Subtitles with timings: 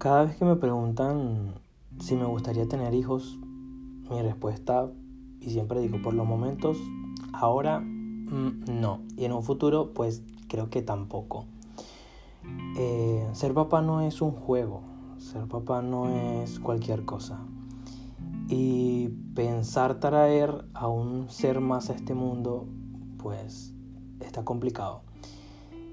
[0.00, 1.56] Cada vez que me preguntan
[1.98, 3.38] si me gustaría tener hijos,
[4.10, 4.90] mi respuesta,
[5.42, 6.78] y siempre digo, por los momentos,
[7.34, 9.02] ahora mm, no.
[9.18, 11.44] Y en un futuro, pues creo que tampoco.
[12.78, 14.80] Eh, ser papá no es un juego,
[15.18, 17.38] ser papá no es cualquier cosa.
[18.48, 22.66] Y pensar traer a un ser más a este mundo,
[23.18, 23.74] pues
[24.20, 25.02] está complicado.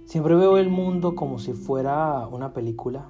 [0.06, 3.10] Siempre veo el mundo como si fuera una película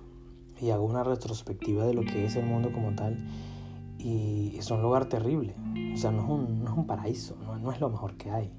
[0.60, 3.18] y hago una retrospectiva de lo que es el mundo como tal.
[3.98, 5.56] Y es un lugar terrible.
[5.94, 8.32] O sea, no es un, no es un paraíso, no, no es lo mejor que
[8.32, 8.52] hay.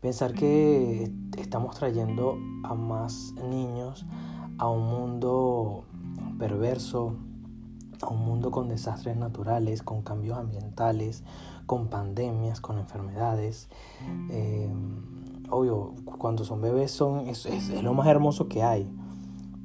[0.00, 4.04] Pensar que estamos trayendo a más niños
[4.58, 5.84] a un mundo
[6.38, 7.14] perverso,
[8.00, 11.22] a un mundo con desastres naturales, con cambios ambientales,
[11.66, 13.68] con pandemias, con enfermedades.
[14.30, 14.68] Eh,
[15.50, 18.92] obvio, cuando son bebés son, es, es, lo más hermoso que hay.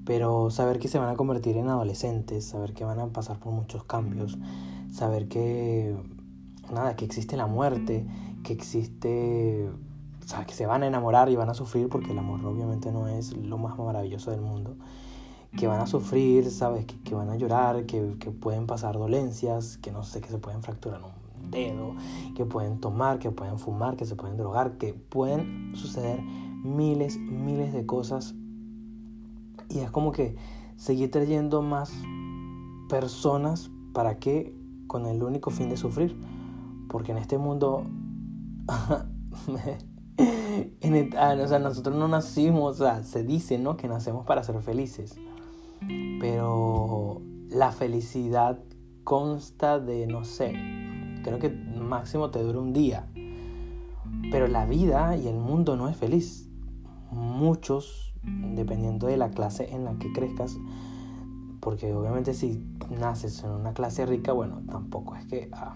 [0.07, 3.51] Pero saber que se van a convertir en adolescentes, saber que van a pasar por
[3.51, 4.37] muchos cambios,
[4.89, 5.97] saber que
[6.71, 8.07] nada, que existe la muerte,
[8.41, 9.69] que existe,
[10.23, 12.89] o sea, que se van a enamorar y van a sufrir porque el amor obviamente
[12.89, 14.77] no es lo más maravilloso del mundo,
[15.57, 19.91] que van a sufrir, sabes, que, van a llorar, que, que, pueden pasar dolencias, que
[19.91, 21.95] no sé, que se pueden fracturar un dedo,
[22.33, 27.73] que pueden tomar, que pueden fumar, que se pueden drogar, que pueden suceder miles, miles
[27.73, 28.35] de cosas
[29.69, 30.35] y es como que
[30.75, 31.91] seguir trayendo más
[32.89, 34.55] personas para que
[34.87, 36.15] con el único fin de sufrir.
[36.89, 37.83] Porque en este mundo,
[38.67, 39.05] ah,
[41.41, 43.75] o sea, nosotros no nacimos, o sea, se dice, ¿no?
[43.75, 45.19] Que nacemos para ser felices.
[46.19, 48.59] Pero la felicidad
[49.03, 50.53] consta de, no sé,
[51.23, 53.07] creo que máximo te dura un día.
[54.31, 56.49] Pero la vida y el mundo no es feliz.
[57.11, 58.06] Muchos
[58.55, 60.57] dependiendo de la clase en la que crezcas,
[61.59, 65.49] porque obviamente si naces en una clase rica, bueno, tampoco es que...
[65.51, 65.75] Ah,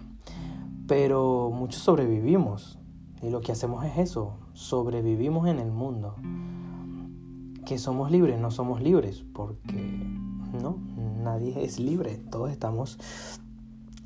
[0.88, 2.78] pero muchos sobrevivimos
[3.22, 6.16] y lo que hacemos es eso, sobrevivimos en el mundo.
[7.66, 10.06] Que somos libres, no somos libres, porque
[10.61, 10.78] no,
[11.23, 12.97] nadie es libre, todos estamos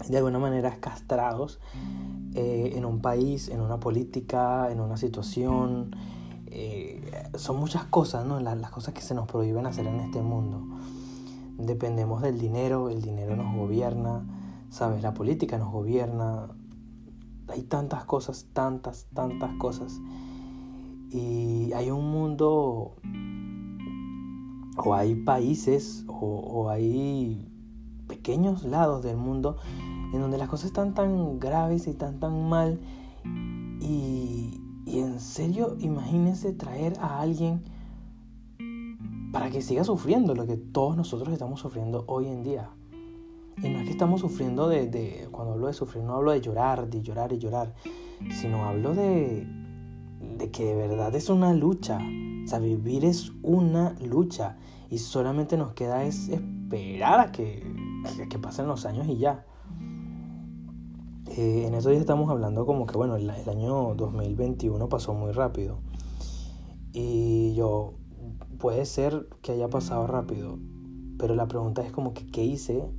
[0.10, 1.60] de alguna manera castrados
[2.36, 5.96] eh, en un país, en una política, en una situación,
[6.48, 7.02] eh,
[7.36, 8.40] son muchas cosas, ¿no?
[8.40, 10.64] Las, las, cosas que se nos prohíben hacer en este mundo.
[11.58, 14.26] Dependemos del dinero, el dinero nos gobierna,
[14.70, 15.02] ¿sabes?
[15.02, 16.50] La política nos gobierna.
[17.48, 20.00] Hay tantas cosas, tantas, tantas cosas.
[21.12, 22.96] Y hay un mundo,
[24.78, 27.48] o hay países, o, o hay
[28.08, 29.58] pequeños lados del mundo
[30.14, 32.80] en donde las cosas están tan graves y tan tan mal
[33.82, 37.64] y, y en serio, imagínense traer a alguien
[39.32, 42.70] para que siga sufriendo lo que todos nosotros estamos sufriendo hoy en día.
[43.62, 46.88] Y no es que estamos sufriendo de, cuando hablo de sufrir, no hablo de llorar,
[46.90, 47.74] de llorar y llorar,
[48.30, 49.48] sino hablo de,
[50.38, 52.00] de que de verdad es una lucha.
[52.44, 54.58] O sea, vivir es una lucha
[54.90, 57.66] y solamente nos queda es esperar a que,
[58.06, 59.46] a que pasen los años y ya.
[61.38, 65.80] Eh, en eso ya estamos hablando como que, bueno, el, año 2021 pasó muy rápido.
[66.94, 67.96] Y yo,
[68.58, 70.58] puede ser que haya pasado rápido,
[71.18, 72.90] pero la pregunta es como que, ¿qué hice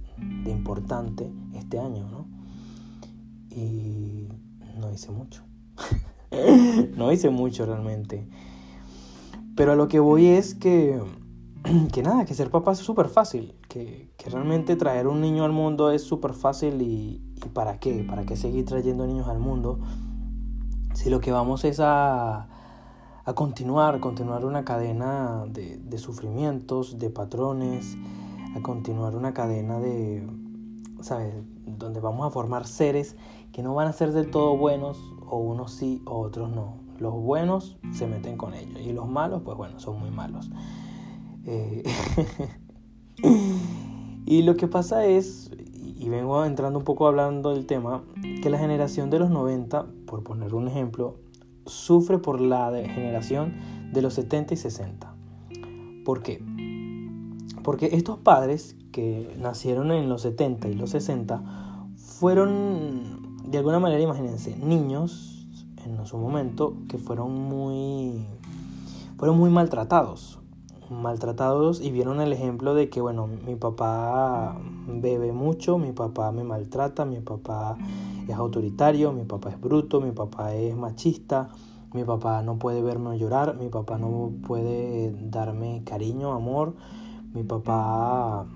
[0.44, 2.28] de importante este año, no?
[3.48, 4.28] Y
[4.78, 5.42] no hice mucho.
[6.94, 8.28] no hice mucho realmente.
[9.54, 11.00] Pero a lo que voy es que,
[11.92, 13.54] que nada, que ser papá es súper fácil.
[13.70, 18.04] Que, que realmente traer un niño al mundo es súper fácil y, ¿Y para qué?
[18.08, 19.80] ¿Para qué seguir trayendo niños al mundo?
[20.94, 22.48] Si lo que vamos es a,
[23.24, 27.96] a continuar, continuar una cadena de, de, sufrimientos, de patrones,
[28.54, 30.26] a continuar una cadena de,
[31.00, 31.34] ¿sabes?
[31.66, 33.16] Donde vamos a formar seres
[33.52, 36.76] que no van a ser del todo buenos, o unos sí, o otros no.
[36.98, 40.50] Los buenos se meten con ellos, y los malos, pues bueno, son muy malos.
[41.44, 41.82] Eh,
[44.26, 45.50] y lo que pasa es,
[46.06, 48.04] y vengo entrando un poco hablando del tema,
[48.40, 51.16] que la generación de los 90, por poner un ejemplo,
[51.64, 53.56] sufre por la generación
[53.92, 55.12] de los 70 y 60.
[56.04, 56.40] ¿Por qué?
[57.64, 61.42] Porque estos padres que nacieron en los 70 y los 60
[61.96, 65.48] fueron, de alguna manera, imagínense, niños
[65.84, 68.24] en su momento que fueron muy,
[69.16, 70.38] fueron muy maltratados
[70.90, 74.56] maltratados y vieron el ejemplo de que, bueno, mi papá
[74.86, 77.76] bebe mucho, mi papá me maltrata, mi papá
[78.28, 81.48] es autoritario, mi papá es bruto, mi papá es machista,
[81.92, 86.74] mi papá no puede verme llorar, mi papá no puede darme cariño, amor,
[87.34, 88.46] mi papá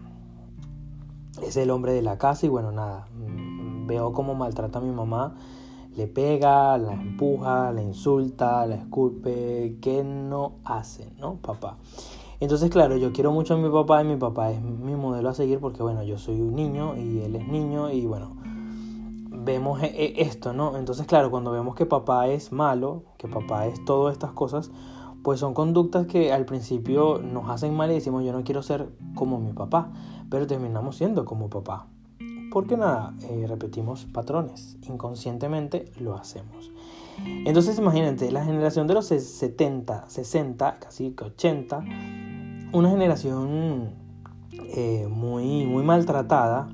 [1.43, 3.07] es el hombre de la casa y bueno, nada,
[3.87, 5.37] veo cómo maltrata a mi mamá,
[5.97, 11.77] le pega, la empuja, la insulta, la esculpe, ¿qué no hace, no, papá?
[12.41, 15.35] Entonces, claro, yo quiero mucho a mi papá y mi papá es mi modelo a
[15.35, 18.37] seguir porque, bueno, yo soy un niño y él es niño y, bueno,
[19.31, 20.77] vemos e, e, esto, ¿no?
[20.79, 24.71] Entonces, claro, cuando vemos que papá es malo, que papá es todas estas cosas,
[25.23, 28.89] pues son conductas que al principio nos hacen mal y decimos yo no quiero ser
[29.15, 29.91] como mi papá,
[30.31, 31.89] pero terminamos siendo como papá.
[32.51, 36.71] Porque nada, eh, repetimos patrones, inconscientemente lo hacemos.
[37.45, 41.85] Entonces imagínate, la generación de los 70, 60, casi 80,
[42.73, 43.91] una generación
[44.75, 46.69] eh, muy, muy maltratada,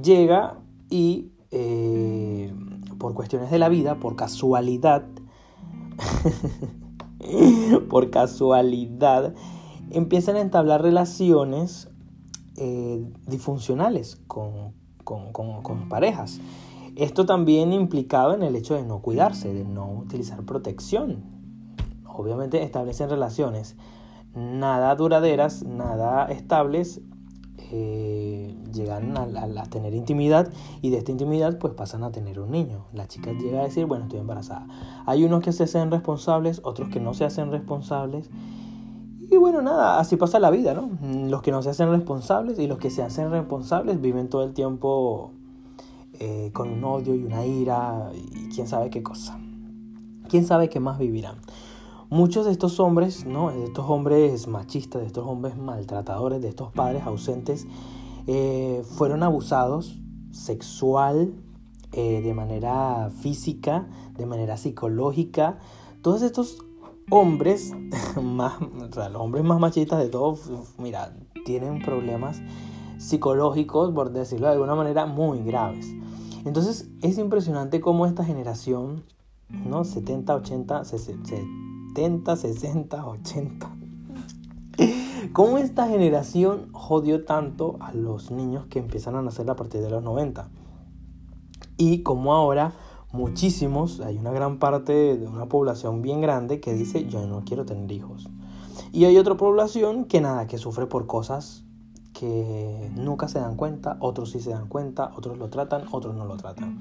[0.00, 0.58] llega
[0.88, 2.52] y eh,
[2.98, 5.04] por cuestiones de la vida, por casualidad,
[7.90, 9.34] por casualidad,
[9.90, 11.90] empiezan a entablar relaciones
[12.56, 16.40] eh, disfuncionales con, con, parejas.
[16.94, 21.24] Esto también implicado en el hecho de no cuidarse, de no utilizar protección.
[22.06, 23.76] Obviamente establecen relaciones
[24.34, 27.00] nada duraderas, nada estables,
[27.70, 30.50] eh, llegan a, tener intimidad
[30.82, 32.86] y de esta intimidad pues pasan a tener un niño.
[32.92, 34.66] La chica llega a decir, bueno, estoy embarazada.
[35.06, 38.30] Hay unos que se hacen responsables, otros que no se hacen responsables.
[39.30, 40.90] Y bueno, nada, así pasa la vida, ¿no?
[41.28, 44.52] Los que no se hacen responsables y los que se hacen responsables viven todo el
[44.52, 45.32] tiempo
[46.20, 49.38] eh, con un odio y una ira y quién sabe qué cosa.
[50.28, 51.36] ¿Quién sabe qué más vivirán?
[52.12, 53.50] Muchos de estos hombres, ¿no?
[53.50, 57.66] de estos hombres machistas, de estos hombres maltratadores, de estos padres ausentes,
[58.26, 59.98] eh, fueron abusados
[60.30, 61.32] sexual,
[61.92, 65.58] eh, de manera física, de manera psicológica.
[66.02, 66.58] Todos estos
[67.08, 67.72] hombres,
[68.22, 71.16] más, los hombres más machistas de todos, mira,
[71.46, 72.42] tienen problemas
[72.98, 75.86] psicológicos, por decirlo de alguna manera, muy graves.
[76.44, 79.02] Entonces es impresionante cómo esta generación,
[79.48, 79.84] ¿no?
[79.84, 81.36] 70, 80, 60,
[81.94, 83.70] 70, 60, 80.
[85.34, 89.90] ¿Cómo esta generación jodió tanto a los niños que empiezan a nacer a partir de
[89.90, 90.48] los 90?
[91.76, 92.72] Y como ahora
[93.12, 97.66] muchísimos, hay una gran parte de una población bien grande que dice yo no quiero
[97.66, 98.26] tener hijos.
[98.90, 101.62] Y hay otra población que nada, que sufre por cosas
[102.14, 106.24] que nunca se dan cuenta, otros sí se dan cuenta, otros lo tratan, otros no
[106.24, 106.80] lo tratan.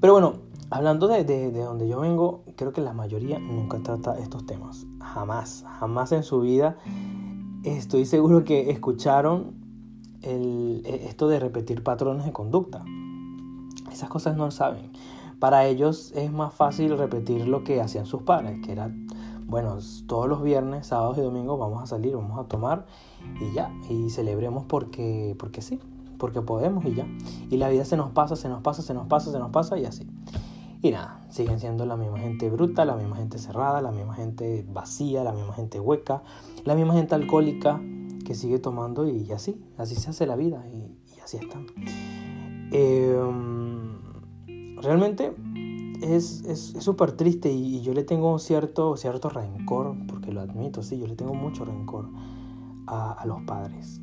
[0.00, 0.32] Pero bueno,
[0.72, 4.86] Hablando de, de, donde yo vengo, creo que la mayoría nunca trata estos temas.
[5.00, 6.76] Jamás, jamás en su vida.
[7.64, 9.54] Estoy seguro que escucharon
[10.22, 12.84] el, e, esto de repetir patrones de conducta.
[13.90, 14.92] Esas cosas no saben.
[15.40, 18.94] Para ellos es más fácil repetir lo que hacían sus padres, que era,
[19.46, 22.86] bueno, todos los viernes, sábados y domingos vamos a salir, vamos a tomar
[23.40, 25.80] y ya, y celebremos porque, porque sí,
[26.18, 27.08] porque podemos y ya.
[27.50, 29.76] Y la vida se nos pasa, se nos pasa, se nos pasa, se nos pasa
[29.76, 30.06] y así.
[30.82, 34.64] Y nada, siguen siendo la misma gente bruta, la misma gente cerrada, la misma gente
[34.66, 36.22] vacía, la misma gente hueca,
[36.64, 37.80] la misma gente alcohólica
[38.24, 41.66] que sigue tomando y así, así se hace la vida y, así están.
[42.72, 43.98] Em,
[44.80, 45.34] realmente
[46.00, 51.06] es súper triste y, yo le tengo cierto, cierto rencor, porque lo admito, sí, yo
[51.06, 52.08] le tengo mucho rencor
[52.86, 54.00] a los padres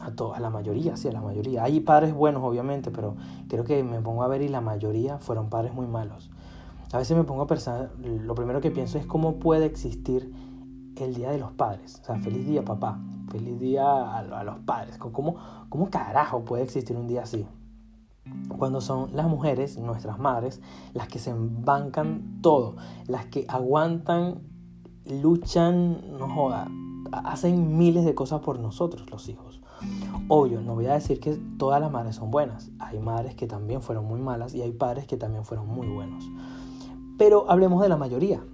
[0.00, 1.64] a, a la mayoría, sí, a la mayoría.
[1.64, 3.16] Hay padres buenos, obviamente, pero
[3.48, 6.30] creo que me pongo a ver y la mayoría fueron padres muy malos.
[6.92, 10.32] A veces me pongo a pensar, lo primero que pienso es cómo puede existir
[10.96, 12.00] el Día de los Padres.
[12.02, 12.98] O sea, feliz día papá,
[13.30, 14.98] feliz día a, los padres.
[14.98, 15.36] ¿Cómo,
[15.68, 17.46] ¿Cómo carajo puede existir un día así?
[18.56, 20.60] Cuando son las mujeres, nuestras madres,
[20.92, 22.76] las que se bancan todo,
[23.06, 24.42] las que aguantan,
[25.06, 26.68] luchan, no joda,
[27.12, 29.62] hacen miles de cosas por nosotros, los hijos.
[30.30, 32.70] Obvio, no voy a decir que todas las madres son buenas.
[32.78, 36.22] Hay madres que también fueron muy malas y hay padres que también fueron muy buenos.
[37.16, 38.44] Pero hablemos de la mayoría.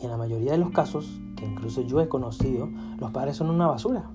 [0.00, 3.50] Y en la mayoría de los casos, que incluso yo he conocido, los padres son
[3.50, 4.10] una basura.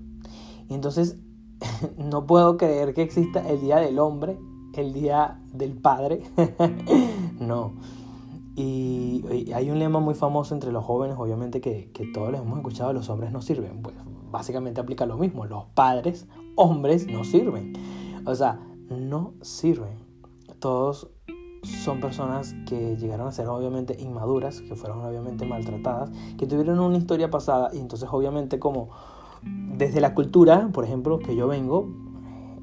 [0.69, 1.17] Y entonces
[1.97, 4.39] no puedo creer que exista el Día del Hombre,
[4.73, 6.23] el Día del Padre.
[7.39, 7.73] no.
[8.55, 12.57] Y, hay un lema muy famoso entre los jóvenes, obviamente, que, que todos les hemos
[12.57, 13.81] escuchado, los hombres no sirven.
[13.81, 13.95] Pues
[14.31, 15.45] básicamente aplica lo mismo.
[15.45, 16.27] Los padres,
[16.59, 17.73] hombres, no sirven.
[18.25, 19.97] O sea, no sirven.
[20.59, 21.09] Todos
[21.63, 26.97] son personas que llegaron a ser obviamente inmaduras, que fueron obviamente maltratadas, que tuvieron una
[26.97, 28.89] historia pasada y entonces obviamente como
[29.41, 31.87] desde la cultura, por ejemplo, que yo vengo,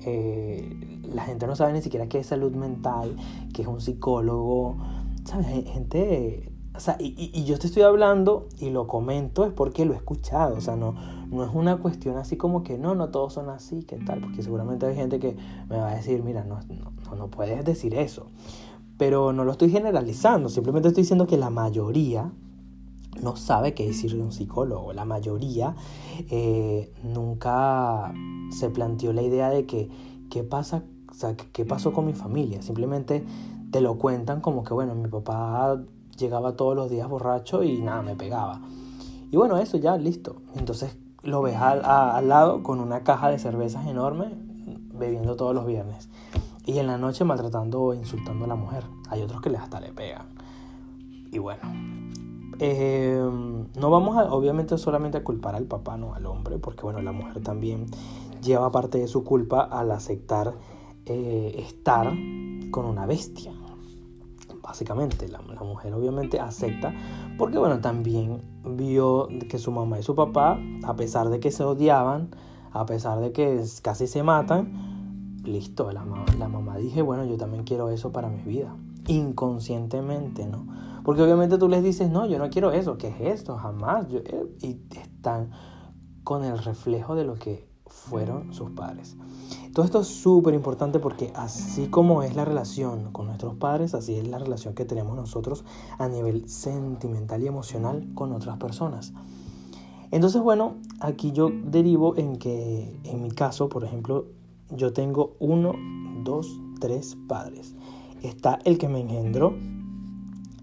[0.05, 3.17] eh, la gente no sabe ni siquiera qué es salud mental,
[3.55, 4.77] qué es un psicólogo,
[5.25, 5.47] ¿sabes?
[5.71, 9.97] Gente o sea, y, yo te estoy hablando y lo comento es porque lo he
[9.97, 10.95] escuchado, o sea, no,
[11.31, 14.21] no es una cuestión así como que no, no todos son así, ¿qué tal?
[14.21, 15.37] Porque seguramente hay gente que
[15.69, 18.27] me va a decir, mira, no, no, no puedes decir eso.
[18.99, 22.33] Pero no lo estoy generalizando, simplemente estoy diciendo que la mayoría
[23.23, 24.93] no sabe qué decir de un psicólogo.
[24.93, 25.75] La mayoría
[26.31, 28.13] eh, nunca
[28.51, 29.89] se planteó la idea de que
[30.31, 32.63] qué pasa, o sea, qué pasó con mi familia.
[32.63, 33.25] Simplemente
[33.71, 35.83] te lo cuentan como que, bueno, mi papá
[36.19, 38.61] llegaba todos los días borracho y nada, me pegaba.
[39.31, 40.37] Y bueno, eso ya, listo.
[40.55, 44.27] Entonces lo ves al, lado con una caja de cervezas enorme,
[44.95, 46.09] bebiendo todos los viernes.
[46.65, 48.85] Y en la noche maltratando o insultando a la mujer.
[49.09, 50.27] Hay otros que hasta le pegan.
[51.31, 51.63] Y bueno,
[52.59, 53.21] eh,
[53.79, 57.13] no vamos a, obviamente solamente a culpar al papá, no al hombre, porque bueno, la
[57.13, 57.87] mujer también
[58.43, 60.55] lleva parte de su culpa al aceptar
[61.05, 62.13] eh, estar
[62.71, 63.53] con una bestia.
[64.67, 66.93] Básicamente, la, mujer obviamente acepta,
[67.39, 71.63] porque bueno, también vio que su mamá y su papá, a pesar de que se
[71.63, 72.31] odiaban,
[72.73, 76.05] a pesar de que casi se matan, listo, la,
[76.37, 78.75] la mamá dije, bueno, yo también quiero eso para mi vida.
[79.07, 80.67] Inconscientemente, ¿no?
[81.05, 83.57] Porque obviamente tú les dices, no, yo no quiero eso, ¿qué es esto?
[83.57, 84.09] Jamás.
[84.11, 85.53] Eh", y están
[86.25, 89.17] con el reflejo de lo que fueron sus padres.
[89.77, 94.15] Todo esto es súper importante porque así como es la relación con nuestros padres, así
[94.15, 95.67] es la relación que tenemos nosotros
[95.99, 99.13] a nivel sentimental y emocional con otras personas.
[100.11, 104.25] Entonces, bueno, aquí yo derivo en que en mi caso, por ejemplo,
[104.71, 105.75] yo tengo uno,
[106.25, 107.75] dos, tres padres.
[108.23, 109.53] Está el que me engendró,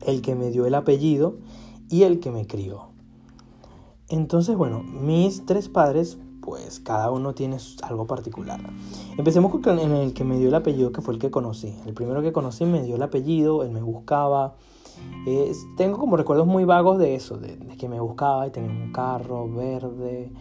[0.07, 1.37] el que me dio el apellido
[1.87, 2.87] y el que me crió.
[4.09, 8.59] Entonces, bueno, mis tres padres, pues cada uno tiene algo particular.
[9.17, 11.73] Empecemos con el que me dio el apellido, que fue el que conocí.
[11.85, 14.55] El primero que conocí me dio el apellido, él me buscaba.
[15.77, 18.91] tengo como recuerdos muy vagos de eso, de, de que me buscaba y tenía un
[18.91, 20.31] carro verde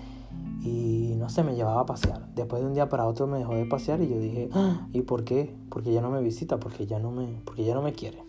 [0.64, 2.26] y no sé, me llevaba a pasear.
[2.34, 5.02] Después de un día para otro me dejó de pasear y yo dije, ah, ¿y
[5.02, 5.54] por qué?
[5.68, 8.22] Porque ya no me visita, porque ya no me, porque ya no me quiere.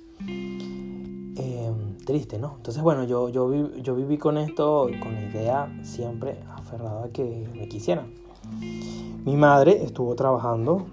[2.06, 2.56] Triste, ¿no?
[2.58, 7.48] Entonces, bueno, yo, yo, yo viví con esto, con la idea siempre aferrada a que
[7.56, 8.14] me quisieran.
[9.26, 10.86] Mi madre estuvo trabajando,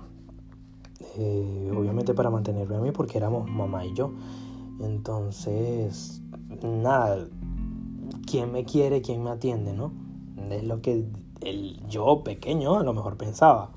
[1.17, 4.13] eh, obviamente para mantenerme a mí, porque éramos mamá y yo.
[4.81, 6.23] Entonces,
[6.63, 7.27] nada,
[8.27, 9.93] ¿quién me quiere, quién me atiende, no?
[10.51, 11.07] Es lo que
[11.41, 13.71] el yo pequeño a lo mejor pensaba.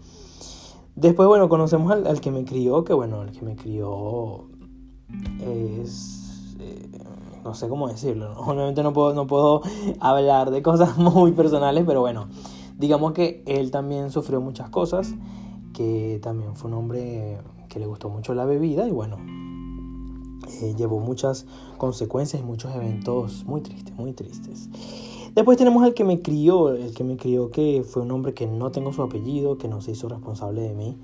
[0.96, 4.46] Después, bueno, conocemos al, que me crió, que bueno, el que me crió
[5.42, 6.23] es...
[7.44, 9.62] No sé cómo decirlo, obviamente no puedo, no puedo
[10.00, 12.28] hablar de cosas muy personales, pero bueno,
[12.78, 15.14] digamos que él también sufrió muchas cosas,
[15.74, 19.18] que también fue un hombre que le gustó mucho la bebida y bueno,
[20.62, 21.46] eh, llevó muchas
[21.78, 24.70] consecuencias y muchos eventos muy tristes, muy tristes.
[25.34, 28.46] Después tenemos al que me crió, el que me crió que fue un hombre que
[28.46, 30.98] no tengo su apellido, que no se hizo responsable de mí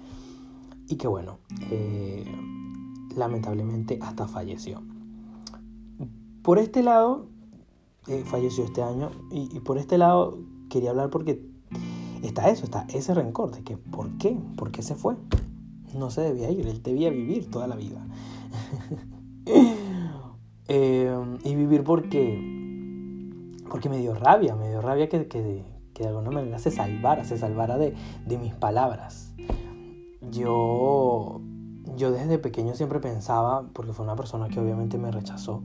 [0.88, 1.40] y que bueno,
[1.72, 2.26] eh,
[3.16, 4.82] lamentablemente hasta falleció.
[6.44, 7.28] Por este lado,
[8.08, 11.46] eh, falleció este año y, y, por este lado quería hablar porque
[12.24, 14.38] está eso, está ese rencor de que ¿por qué?
[14.56, 15.16] ¿Por qué se fue?
[15.96, 18.06] No se debía ir, él debía vivir toda la vida.
[20.68, 22.60] eh, y vivir porque
[23.70, 27.24] porque me dio rabia, me dio rabia que, que, que de alguna manera se salvara,
[27.24, 27.94] se salvara de,
[28.26, 29.34] de mis palabras.
[30.32, 31.40] Yo,
[31.96, 35.62] yo desde pequeño siempre pensaba, porque fue una persona que obviamente me rechazó,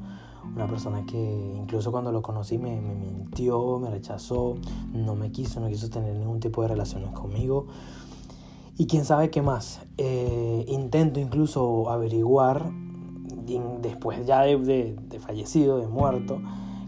[0.55, 4.57] una persona que incluso cuando lo conocí me, mintió, me rechazó,
[4.93, 7.67] no me quiso, no quiso tener ningún tipo de relaciones conmigo.
[8.77, 9.83] Y quién sabe qué más.
[9.99, 12.71] Eh, intento incluso averiguar,
[13.81, 16.41] después ya de, de, de fallecido, de muerto,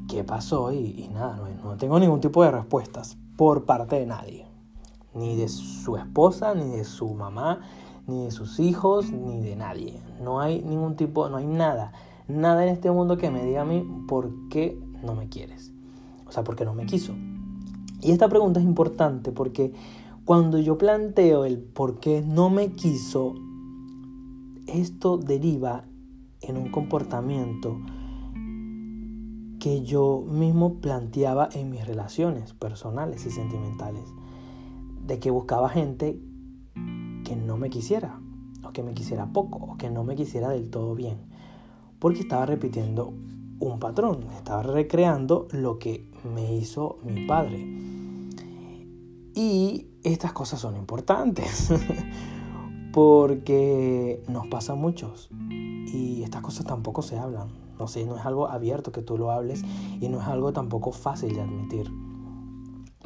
[0.09, 4.47] qué pasó y, nada, no, tengo ningún tipo de respuestas por parte de nadie.
[5.15, 7.61] Ni de su esposa, ni de su mamá,
[8.07, 10.01] ni de sus hijos, ni de nadie.
[10.23, 11.93] No hay ningún tipo, no hay nada,
[12.29, 15.73] nada en este mundo que me diga a mí por qué no me quieres.
[16.27, 17.15] O sea, por qué no me quiso.
[18.03, 19.73] Y esta pregunta es importante porque
[20.25, 23.35] cuando yo planteo el por qué no me quiso,
[24.67, 25.85] esto deriva
[26.41, 27.79] en un comportamiento
[29.61, 34.05] que yo mismo planteaba en mis relaciones personales y sentimentales,
[35.07, 36.21] de que buscaba gente
[37.25, 38.21] que no me quisiera,
[38.65, 41.19] o que me quisiera poco, o que no me quisiera del todo bien,
[41.99, 43.13] porque estaba repitiendo
[43.59, 47.59] un patrón, estaba recreando lo que me hizo mi padre.
[49.35, 51.73] Y estas cosas son importantes,
[52.93, 58.25] porque nos pasa a muchos, y estas cosas tampoco se hablan no sé, no es
[58.25, 59.63] algo abierto que tú lo hables
[60.01, 61.91] y no es algo tampoco fácil de admitir.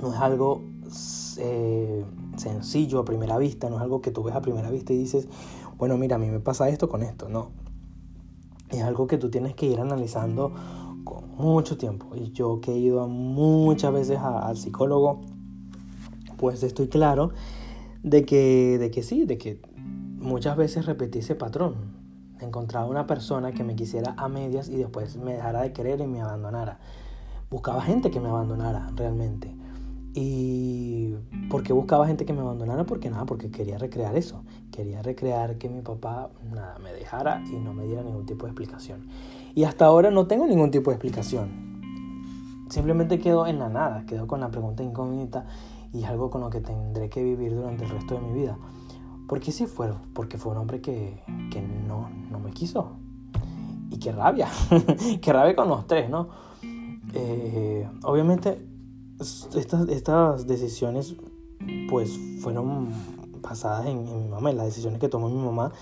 [0.00, 0.62] No es algo
[1.38, 2.04] eh,
[2.36, 5.28] sencillo a primera vista, no es algo que tú ves a primera vista y dices,
[5.76, 7.50] bueno, mira, a mí me pasa esto con esto, no.
[8.70, 10.52] Es algo que tú tienes que ir analizando
[11.04, 12.14] con mucho tiempo.
[12.14, 15.20] Y yo que he ido muchas veces al psicólogo,
[16.36, 17.32] pues estoy claro
[18.02, 22.00] de que, de que sí, de que muchas veces repetí ese patrón.
[22.40, 26.06] Encontraba una persona que me quisiera a medias y después me dejara de querer y
[26.06, 26.78] me abandonara.
[27.50, 29.59] Buscaba gente que me abandonara realmente.
[30.12, 31.14] ¿Y
[31.48, 32.84] por qué buscaba gente que me abandonara?
[32.84, 34.42] Porque nada, porque quería recrear eso.
[34.72, 38.50] Quería recrear que mi papá nada, me dejara y no me diera ningún tipo de
[38.50, 39.06] explicación.
[39.54, 41.70] Y hasta ahora no tengo ningún tipo de explicación.
[42.68, 45.46] Simplemente quedo en la nada, quedo con la pregunta incógnita
[45.92, 48.56] y es algo con lo que tendré que vivir durante el resto de mi vida.
[49.28, 52.96] Porque sí fue, porque fue un hombre que, que no, no me quiso.
[53.90, 54.48] Y qué rabia,
[55.20, 56.28] qué rabia con los tres, ¿no?
[57.12, 58.69] Eh, obviamente
[59.20, 61.16] estas, estas decisiones
[61.88, 62.88] pues fueron
[63.42, 65.72] basadas en, mi mamá, en las decisiones que tomó mi mamá.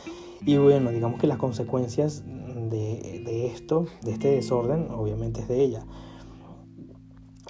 [0.45, 5.63] Y bueno, digamos que las consecuencias de, de esto, de este desorden, obviamente es de
[5.63, 5.87] ella.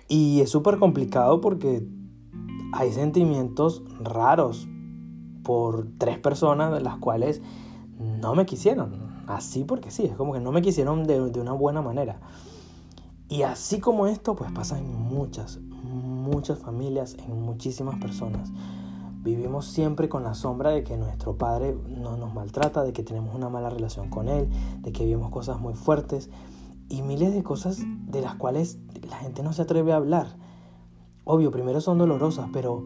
[0.09, 1.87] Y es súper complicado porque
[2.73, 4.69] hay sentimientos raros
[5.43, 7.43] por tres personas de las cuales
[7.99, 9.09] no me quisieron.
[9.27, 12.21] Así porque sí, es como que no me quisieron de, de una buena manera.
[13.29, 15.61] Y así como esto, pues pasa en muchas,
[16.29, 18.51] muchas familias, en muchísimas personas.
[19.23, 23.35] Vivimos siempre con la sombra de que nuestro padre no nos maltrata, de que tenemos
[23.35, 24.49] una mala relación con él,
[24.81, 26.31] de que vivimos cosas muy fuertes
[26.89, 30.37] y miles de cosas de las cuales la gente no se atreve a hablar.
[31.25, 32.83] Obvio, primero son dolorosas, pero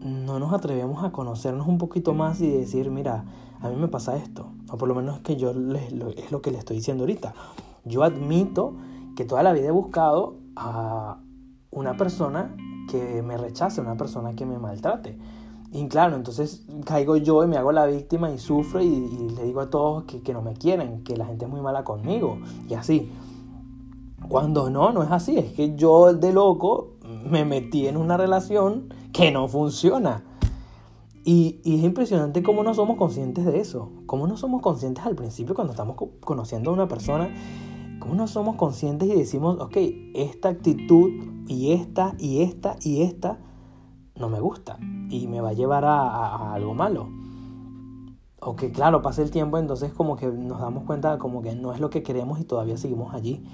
[0.00, 3.24] no nos atrevemos a conocernos un poquito más y decir, mira,
[3.60, 4.46] a mí me pasa esto.
[4.70, 7.34] O por lo menos es que yo es lo que le estoy diciendo ahorita.
[7.84, 8.74] Yo admito
[9.16, 11.18] que toda la vida he buscado a
[11.78, 12.54] una persona
[12.90, 15.16] que me rechace, una persona que me maltrate.
[15.70, 19.60] Y claro, entonces caigo yo y me hago la víctima y sufro y, le digo
[19.60, 22.38] a todos que, no me quieren, que la gente es muy mala conmigo
[22.68, 23.10] y así.
[24.28, 26.94] Cuando no, no es así, es que yo de loco
[27.30, 30.24] me metí en una relación que no funciona.
[31.24, 35.14] Y, y, es impresionante cómo no somos conscientes de eso, cómo no somos conscientes al
[35.14, 37.28] principio cuando estamos conociendo a una persona
[38.00, 39.76] ¿Cómo no somos conscientes y decimos, ok,
[40.14, 41.10] esta actitud
[41.46, 43.38] y esta y esta y esta
[44.16, 44.78] no me gusta
[45.10, 47.08] y me va a llevar a, algo malo?
[48.40, 51.72] O que claro, pasa el tiempo, entonces como que nos damos cuenta como que no
[51.72, 53.44] es lo que queremos y todavía seguimos allí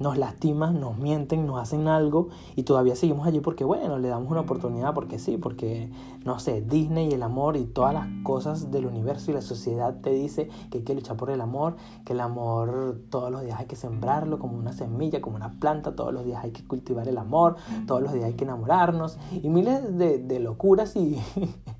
[0.00, 4.30] nos lastiman, nos mienten, nos hacen algo y todavía seguimos allí porque, bueno, le damos
[4.30, 5.92] una oportunidad porque sí, porque,
[6.24, 10.00] no sé, Disney y el amor y todas las cosas del universo y la sociedad
[10.00, 13.60] te dice que hay que luchar por el amor, que el amor todos los días
[13.60, 17.06] hay que sembrarlo como una semilla, como una planta, todos los días hay que cultivar
[17.06, 21.18] el amor, todos los días hay que enamorarnos y miles de, de locuras y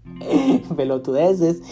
[0.76, 1.62] pelotudeces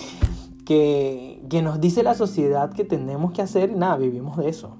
[0.64, 4.78] que, que nos dice la sociedad que tenemos que hacer y nada, vivimos de eso.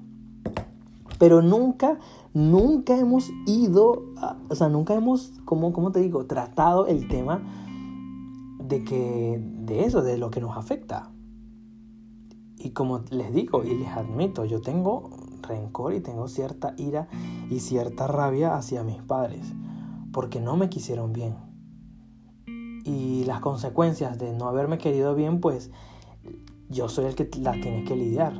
[1.19, 1.99] Pero nunca,
[2.33, 4.05] nunca hemos ido,
[4.49, 7.43] o sea, nunca hemos, como, como te digo, tratado el tema
[8.63, 11.11] de que, de eso, de lo que nos afecta.
[12.57, 15.09] Y como les digo y les admito, yo tengo
[15.41, 17.07] rencor y tengo cierta ira
[17.49, 19.53] y cierta rabia hacia mis padres,
[20.13, 21.35] porque no me quisieron bien.
[22.85, 25.71] Y las consecuencias de no haberme querido bien, pues
[26.69, 28.33] yo soy el que las tiene que lidiar.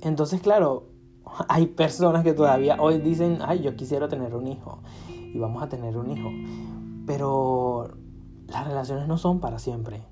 [0.00, 0.88] Entonces, claro,
[1.48, 5.68] hay personas que todavía hoy dicen, ay, yo quisiera tener un hijo y vamos a
[5.68, 6.30] tener un hijo.
[7.06, 7.90] Pero
[8.46, 10.02] las relaciones no son para siempre.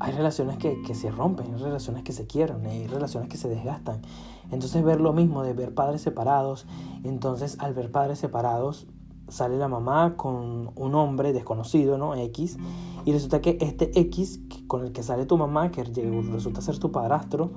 [0.00, 3.48] Hay relaciones que, que se rompen, hay relaciones que se quieren, hay relaciones que se
[3.48, 4.02] desgastan.
[4.50, 6.66] Entonces ver lo mismo de ver padres separados,
[7.04, 8.86] entonces al ver padres separados
[9.28, 12.14] sale la mamá con un hombre desconocido, ¿no?
[12.14, 12.58] X,
[13.04, 16.92] y resulta que este X con el que sale tu mamá, que resulta ser tu
[16.92, 17.52] padrastro,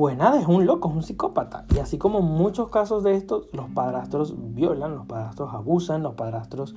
[0.00, 1.66] pues nada, es un loco, es un psicópata.
[1.76, 6.74] Y así como muchos casos de estos, los padrastros violan, los padrastros abusan, los padrastros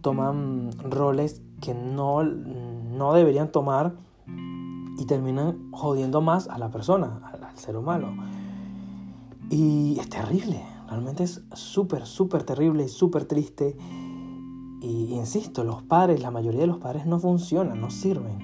[0.00, 3.94] toman roles que no, no deberían tomar
[4.98, 8.16] y terminan jodiendo más a la persona, al, ser humano.
[9.50, 13.76] Y es terrible, realmente es súper, súper terrible y súper triste.
[14.80, 18.40] Y insisto, los padres, la mayoría de los padres no funcionan, no sirven.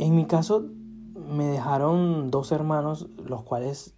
[0.00, 0.79] En mi caso,
[1.30, 3.94] me dejaron dos hermanos, los cuales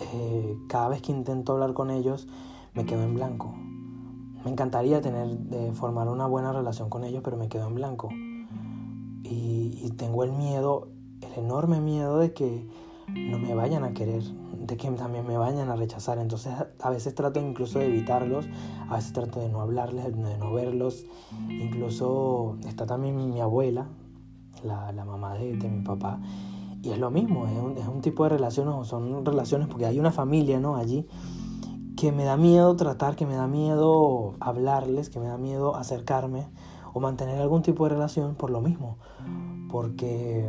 [0.00, 2.28] eh, cada vez que intento hablar con ellos
[2.74, 3.54] me quedo en blanco.
[4.44, 8.10] Me encantaría tener, de formar una buena relación con ellos, pero me quedo en blanco.
[9.22, 10.88] Y, tengo el miedo,
[11.20, 12.66] el enorme miedo de que
[13.14, 16.18] no me vayan a querer, de que también me vayan a rechazar.
[16.18, 18.46] Entonces a veces trato incluso de evitarlos,
[18.88, 21.06] a veces trato de no hablarles, de no verlos.
[21.48, 23.86] Incluso está también mi abuela,
[24.64, 26.20] la, mamá de, mi papá.
[26.82, 30.60] Y es lo mismo, es un, tipo de relaciones, son relaciones porque hay una familia
[30.60, 30.76] ¿no?
[30.76, 31.06] allí
[31.96, 36.46] que me da miedo tratar, que me da miedo hablarles, que me da miedo acercarme
[36.92, 38.98] o mantener algún tipo de relación por lo mismo.
[39.70, 40.48] Porque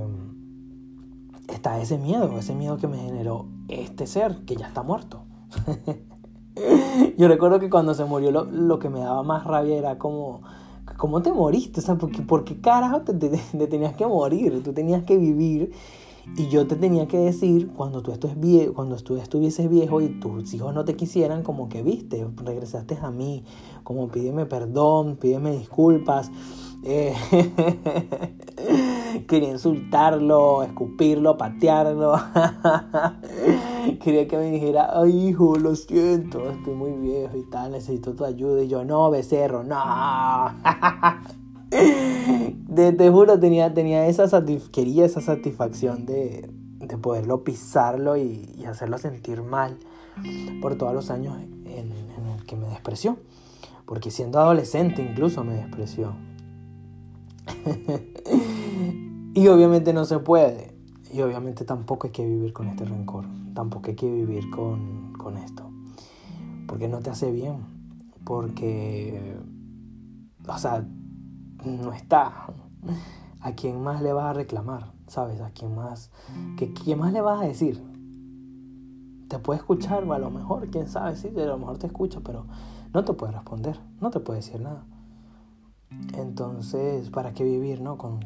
[1.47, 5.23] está ese miedo, ese miedo que me generó este ser que ya está muerto.
[7.17, 10.41] Yo recuerdo que cuando se murió lo, que me daba más rabia era como,
[10.97, 11.79] ¿cómo te moriste?
[11.79, 13.13] O sea, ¿por qué, por qué carajo te,
[13.67, 14.61] tenías que morir?
[14.63, 15.71] Tú tenías que vivir
[16.37, 20.53] y yo te tenía que decir cuando tú, viejo, cuando tú estuvieses viejo y tus
[20.53, 23.43] hijos no te quisieran, como que viste, regresaste a mí,
[23.83, 26.31] como pídeme perdón, pídeme disculpas.
[26.83, 27.15] Eh,
[29.27, 32.15] quería insultarlo, escupirlo, patearlo.
[34.03, 38.25] quería que me dijera, ay hijo, lo siento, estoy muy viejo y tal, necesito tu
[38.25, 38.63] ayuda.
[38.63, 39.75] Y yo, no, becerro, no.
[42.75, 44.27] te, juro, tenía, tenía esa
[44.71, 49.77] quería esa satisfacción de, de poderlo pisarlo y, hacerlo sentir mal
[50.61, 53.17] por todos los años en, en el que me despreció.
[53.85, 56.15] Porque siendo adolescente incluso me despreció.
[59.35, 60.74] y obviamente no se puede.
[61.15, 63.23] Y obviamente tampoco hay que vivir con este rencor.
[63.53, 65.63] Tampoco hay que vivir con, con esto.
[66.67, 67.65] Porque no te hace bien.
[68.25, 69.37] Porque,
[70.45, 70.85] o sea,
[71.63, 72.47] no está.
[73.39, 74.91] ¿A quién más le vas a reclamar?
[75.07, 75.39] ¿Sabes?
[75.39, 76.11] ¿A quién más?
[76.57, 77.81] ¿Qué, ¿Quién más le vas a decir?
[79.29, 82.45] Te puede escuchar, a lo mejor, quién sabe, sí, a lo mejor te escucha, pero
[82.93, 84.83] no te puede responder, no te puede decir nada.
[86.13, 87.97] Entonces, ¿para qué vivir ¿no?
[87.97, 88.19] con,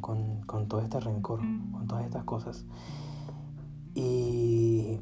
[0.67, 1.39] todo este rencor,
[1.72, 2.65] con todas estas cosas?
[3.95, 5.00] Y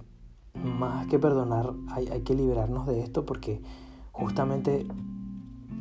[0.53, 3.61] más que perdonar, hay, hay, que liberarnos de esto porque
[4.11, 4.87] justamente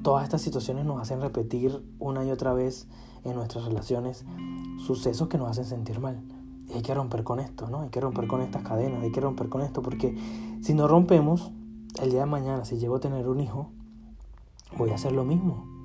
[0.03, 2.89] todas estas situaciones nos hacen repetir una y otra vez
[3.25, 4.25] en nuestras relaciones
[4.87, 6.23] sucesos que nos hacen sentir mal.
[6.69, 7.81] Y hay que romper con esto, ¿no?
[7.83, 10.17] Hay que romper con estas cadenas, hay que romper con esto porque
[10.61, 11.53] si no rompemos,
[12.03, 13.71] el día de mañana, si llego a tener un hijo,
[14.77, 15.76] voy a hacer lo mismo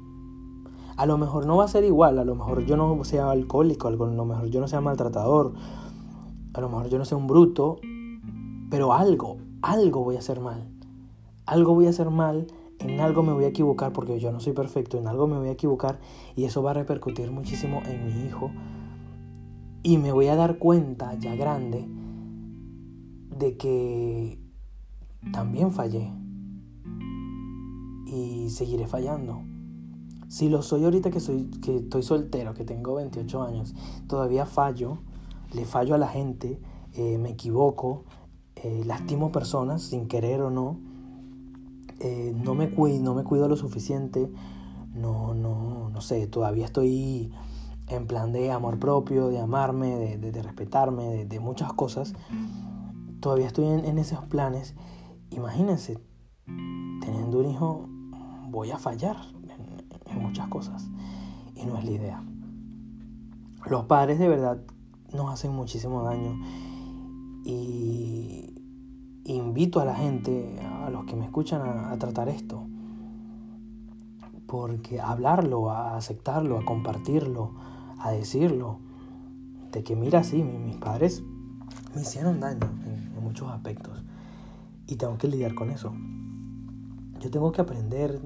[1.01, 3.87] a lo mejor no va a ser igual, a lo mejor yo no sea alcohólico,
[3.87, 5.53] a lo mejor yo no sea maltratador,
[6.53, 7.79] a lo mejor yo no sea un bruto,
[8.69, 10.69] pero algo, algo voy a hacer mal.
[11.47, 12.45] Algo voy a hacer mal,
[12.77, 15.47] en algo me voy a equivocar porque yo no soy perfecto, en algo me voy
[15.47, 15.99] a equivocar
[16.35, 18.51] y eso va a repercutir muchísimo en mi hijo.
[19.81, 21.83] Y me voy a dar cuenta ya grande
[23.39, 24.39] de que
[25.33, 26.11] también fallé
[28.05, 29.50] y seguiré fallando.
[30.31, 33.75] Si lo soy ahorita que, soy, que estoy soltero, que tengo 28 años,
[34.07, 34.99] todavía fallo,
[35.51, 36.57] le fallo a la gente,
[36.93, 38.05] eh, me equivoco,
[38.55, 40.79] eh, lastimo personas sin querer o no,
[41.99, 44.31] eh, no, me cuido, no me cuido lo suficiente,
[44.93, 47.33] no, no, no sé, todavía estoy
[47.89, 52.13] en plan de amor propio, de amarme, de, respetarme, de, muchas cosas.
[53.19, 54.75] Todavía estoy en, en esos planes.
[55.29, 55.99] Imagínense,
[56.45, 57.89] teniendo un hijo,
[58.49, 59.17] voy a fallar
[60.11, 60.87] en muchas cosas.
[61.55, 62.23] Y no es la idea.
[63.69, 64.59] Los padres de verdad
[65.13, 66.39] nos hacen muchísimo daño.
[67.43, 68.53] Y
[69.25, 72.67] invito a la gente, a los que me escuchan, a, tratar esto.
[74.47, 77.53] Porque hablarlo, a aceptarlo, a compartirlo,
[77.99, 78.79] a decirlo.
[79.71, 81.23] De que mira, sí, mis padres
[81.95, 84.03] me hicieron daño en, en muchos aspectos.
[84.87, 85.93] Y tengo que lidiar con eso.
[87.19, 88.19] Yo tengo que aprender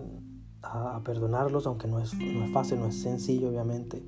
[0.74, 4.04] a, perdonarlos, aunque no es, no es fácil, no es sencillo, obviamente.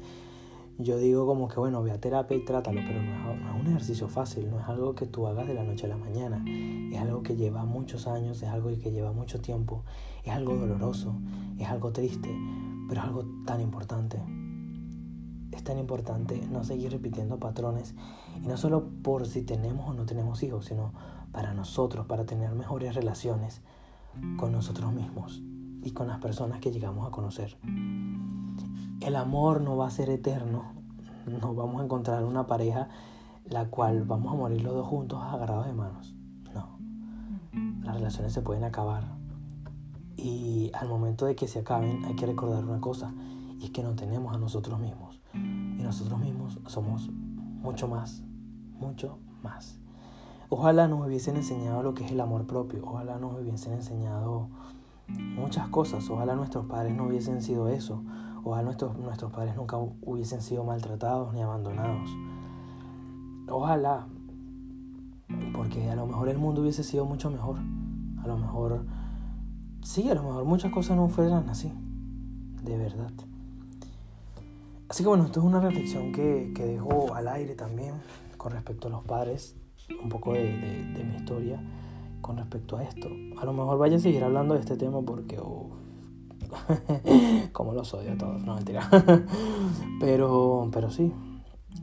[0.80, 3.62] Yo digo como que, bueno, ve a terapia y trátalo, pero no es, no es,
[3.62, 6.44] un ejercicio fácil, no es algo que tú hagas de la noche a la mañana.
[6.94, 9.84] Es algo que lleva muchos años, es algo que lleva mucho tiempo,
[10.24, 11.16] es algo doloroso,
[11.58, 12.30] es algo triste,
[12.88, 14.22] pero es algo tan importante.
[15.52, 17.96] Es tan importante no seguir repitiendo patrones,
[18.44, 20.94] y no solo por si tenemos o no tenemos hijos, sino
[21.32, 23.62] para nosotros, para tener mejores relaciones
[24.38, 25.42] con nosotros mismos
[25.84, 27.58] y con las personas que llegamos a conocer.
[29.00, 30.64] El amor no va a ser eterno,
[31.42, 32.90] no vamos a encontrar una pareja
[33.46, 36.16] la cual vamos a morir los dos juntos agarrados de manos.
[36.54, 36.78] No,
[37.84, 39.18] las relaciones se pueden acabar
[40.18, 43.14] y al momento de que se acaben hay que recordar una cosa
[43.60, 48.24] y es que no tenemos a nosotros mismos y nosotros mismos somos mucho más,
[48.80, 49.80] mucho más.
[50.50, 54.50] Ojalá nos hubiesen enseñado lo que es el amor propio, ojalá nos hubiesen enseñado
[55.08, 56.10] muchas cosas.
[56.10, 58.04] Ojalá nuestros padres no hubiesen sido eso.
[58.44, 62.10] Ojalá nuestros, nuestros padres nunca hubiesen sido maltratados ni abandonados.
[63.50, 64.08] Ojalá
[65.54, 67.58] Porque a lo mejor el mundo hubiese sido mucho mejor.
[68.24, 68.86] A lo mejor,
[69.84, 71.72] sí, a lo mejor muchas cosas no fueran así.
[72.64, 73.12] De verdad.
[74.90, 77.96] Así que bueno, esto es una reflexión que, que dejo al aire también
[78.38, 79.58] con respecto a los padres,
[80.02, 81.62] un poco de, de, mi historia
[82.28, 83.08] con respecto a esto.
[83.40, 85.38] A lo mejor vaya a seguir hablando de este tema porque,
[87.54, 88.90] como los odio a todos, no mentira.
[90.02, 91.14] pero, pero sí,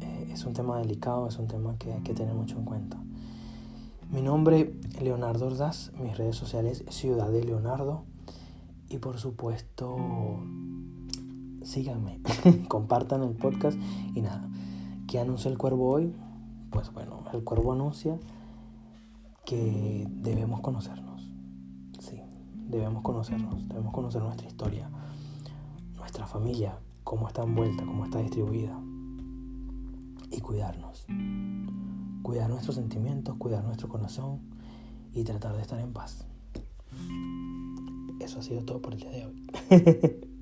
[0.02, 3.02] eh, es un tema delicado, es un tema que hay que tener mucho en cuenta.
[4.10, 8.04] Mi nombre es Leonardo Ordaz, mis redes sociales Ciudad de Leonardo
[8.90, 9.96] y por supuesto
[11.62, 12.20] síganme,
[12.68, 13.78] compartan el podcast
[14.14, 14.46] y nada,
[15.08, 16.14] ¿qué anuncia el cuervo hoy?
[16.68, 18.18] Pues bueno, el cuervo anuncia
[19.44, 21.30] que debemos conocernos,
[21.98, 22.20] sí,
[22.68, 24.90] debemos conocernos, debemos conocer nuestra historia,
[25.96, 28.80] nuestra familia, cómo está envuelta, cómo está distribuida
[30.30, 31.06] y cuidarnos,
[32.22, 34.40] cuidar nuestros sentimientos, cuidar nuestro corazón
[35.12, 36.26] y tratar de estar en paz.
[38.20, 40.30] Eso ha sido todo por el día de hoy.